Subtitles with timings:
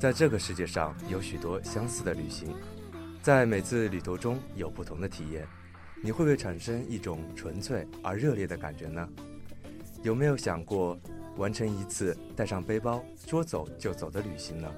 [0.00, 2.54] 在这个世界上有许多相似的旅行，
[3.20, 5.44] 在每次旅途中有不同的体验，
[6.00, 9.08] 你会不会产生一种纯粹而热烈的感觉呢？
[10.04, 10.96] 有没有想过
[11.36, 14.72] 完成一次带上背包说走就走的旅行呢？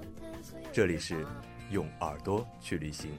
[0.72, 1.26] 这里是
[1.70, 3.10] 用耳朵去旅行。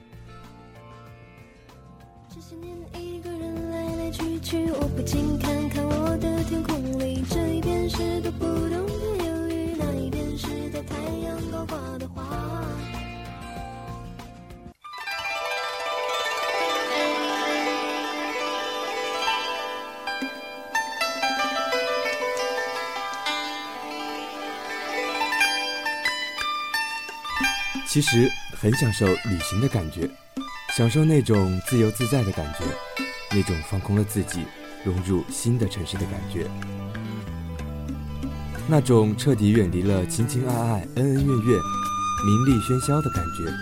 [2.34, 12.22] 这些年一个人来来去去，我不禁看看我的天空里，这一边是读不懂的忧郁，那一边是在太阳高挂的花。
[27.92, 28.26] 其实
[28.58, 30.08] 很享受旅行的感觉，
[30.74, 32.64] 享受那种自由自在的感觉，
[33.30, 34.46] 那种放空了自己，
[34.82, 36.50] 融入新的城市的感觉，
[38.66, 41.60] 那种彻底远离了情情爱爱、恩恩怨怨、
[42.24, 43.52] 名利喧嚣的感觉。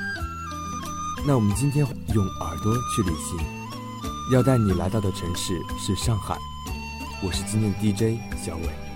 [1.27, 3.37] 那我们今天用耳朵去旅行，
[4.33, 6.39] 要带你来到的城市是上海。
[7.21, 8.90] 我是今天 DJ 小伟。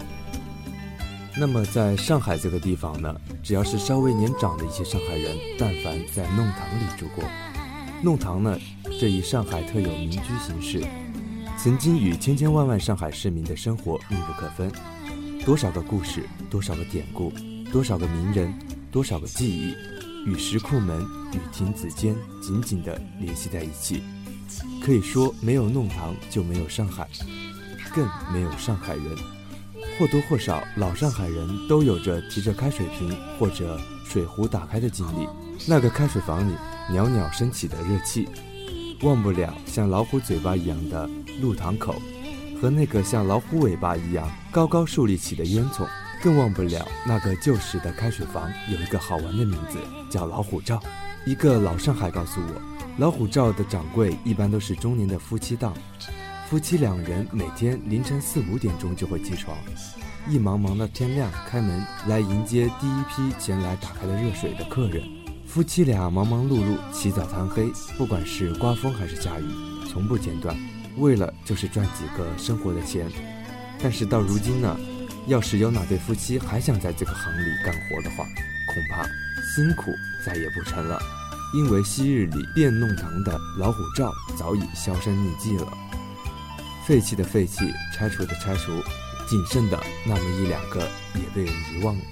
[1.36, 7.24] 那么在上海这个地方呢，只要是稍微年长的一些上海人，但凡在弄堂里住过，
[8.02, 8.56] 弄堂呢
[9.00, 10.86] 这一上海特有民居形式，
[11.58, 14.70] 曾经与千千万万上海市民的生活密不可分，
[15.44, 17.32] 多少个故事，多少个典故，
[17.72, 18.54] 多少个名人，
[18.92, 19.74] 多少个记忆，
[20.30, 24.04] 与石库门、与亭子间紧紧地联系在一起。
[24.80, 27.08] 可以说，没有弄堂就没有上海，
[27.92, 29.04] 更没有上海人。
[29.98, 35.28] 或多或少，老上海人都有着提着开水瓶或者水壶打开的经历。
[35.68, 36.54] 那个开水房里
[36.90, 38.28] 袅袅升起的热气，
[39.02, 41.08] 忘不了像老虎嘴巴一样的
[41.40, 41.94] 露堂口，
[42.60, 45.86] 和那个像老虎尾巴一样高高竖立起的烟囱，
[46.22, 49.78] 更忘不了那个旧时的开水房有一个好玩的名字，
[50.10, 50.82] 叫老虎灶。
[51.24, 52.62] 一个老上海告诉我，
[52.98, 55.72] 老虎灶的掌柜一般都是中年的夫妻档。
[56.54, 59.58] 夫妻两人每天凌晨四五点钟就会起床，
[60.28, 65.02] 一茫茫的天亮开门来迎接第一批前来打开了热水的客人。
[65.48, 67.66] 夫妻俩忙忙碌碌，起早贪黑，
[67.98, 69.44] 不管是刮风还是下雨，
[69.90, 70.56] 从不间断，
[70.96, 73.10] 为了就是赚几个生活的钱。
[73.82, 74.78] 但是到如今呢，
[75.26, 78.24] 要是有哪对夫妻还想在这个行里干活的话，
[78.72, 79.02] 恐怕
[79.56, 79.90] 辛苦
[80.24, 81.00] 再也不成了，
[81.52, 85.66] 因为昔日里变弄堂的老虎灶早已销声匿迹了。
[86.86, 88.82] 废弃的废弃，拆除的拆除，
[89.26, 90.80] 仅剩的那么一两个
[91.14, 92.02] 也被人遗忘了。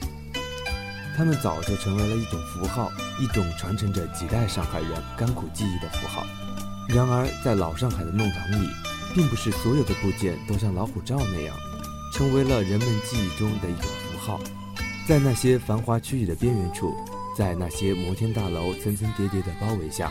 [1.14, 2.90] 他们早就成为了一种符号，
[3.20, 6.24] 一种传承着几代上海人甘苦记忆的符号。
[6.88, 8.66] 然而，在老上海的弄堂里，
[9.14, 11.54] 并不是所有的部件都像老虎灶那样，
[12.14, 14.40] 成为了人们记忆中的一种符号。
[15.06, 16.94] 在那些繁华区域的边缘处，
[17.36, 20.10] 在那些摩天大楼层层叠叠的包围下，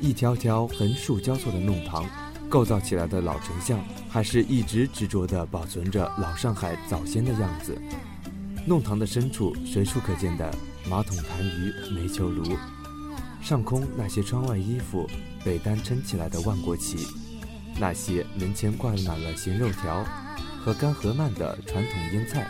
[0.00, 2.06] 一条条横竖交错的弄堂。
[2.54, 7.76] 构造起来的老城巷，还是一直执着地保存着老上海早先的样子。
[8.64, 10.54] 弄堂的深处，随处可见的
[10.88, 12.56] 马桶、痰盂、煤球炉，
[13.42, 15.10] 上空那些窗外衣服、
[15.44, 17.08] 被单撑起来的万国旗，
[17.76, 20.04] 那些门前挂满了咸肉条
[20.64, 22.48] 和干河鳗的传统腌菜，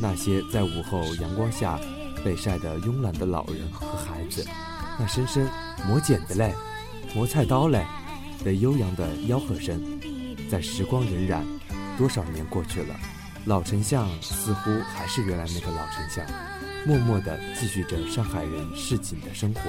[0.00, 1.80] 那些在午后阳光下
[2.24, 4.46] 被晒得慵懒的老人和孩子，
[5.00, 5.48] 那深深
[5.88, 6.54] 磨剪子嘞，
[7.12, 7.84] 磨菜刀嘞。
[8.42, 9.80] 的悠扬的吆喝声，
[10.50, 11.42] 在时光荏苒，
[11.96, 12.94] 多少年过去了，
[13.46, 16.26] 老丞相似乎还是原来那个老丞相，
[16.86, 19.60] 默默地继续着上海人市井的生活。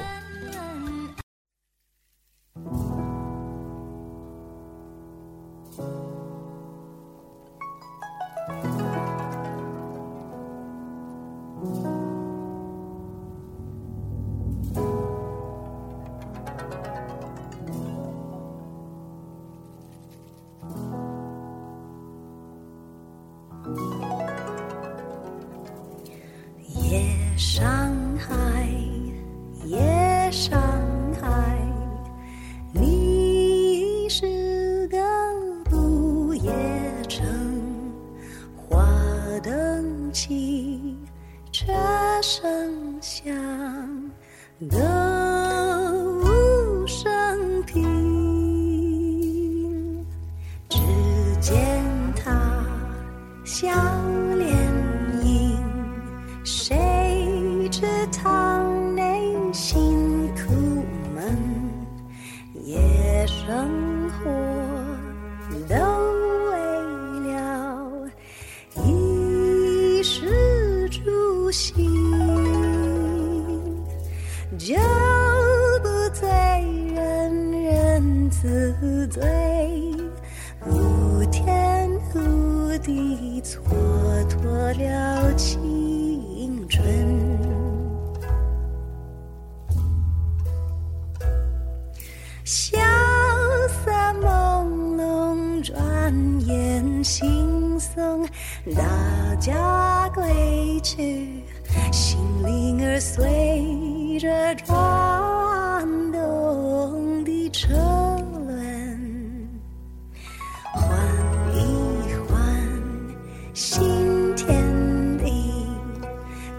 [27.37, 28.67] 上海，
[29.65, 30.61] 夜上
[31.19, 31.59] 海，
[32.71, 34.97] 你是个
[35.65, 36.51] 不夜
[37.09, 37.25] 城，
[38.55, 38.87] 华
[39.41, 40.95] 灯起，
[41.51, 41.73] 车
[42.21, 42.41] 声
[43.01, 43.33] 响。
[74.57, 74.75] 就
[75.81, 76.29] 不醉
[76.93, 79.23] 人人自醉，
[80.67, 83.57] 无天无地蹉
[84.29, 86.85] 跎了青春。
[92.43, 92.77] 萧
[93.67, 93.91] 瑟
[94.21, 96.13] 朦胧，转
[96.45, 98.27] 眼惺忪，
[98.75, 101.43] 大家归去，
[101.91, 109.49] 心灵儿随着转动的车轮，
[110.73, 110.97] 换
[111.53, 112.35] 一换
[113.53, 115.67] 新天地，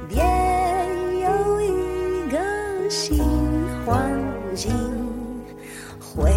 [0.09, 0.23] 别
[1.23, 2.39] 有一个
[2.91, 3.19] 新
[3.85, 4.13] 环
[4.55, 4.73] 境。
[6.01, 6.31] 回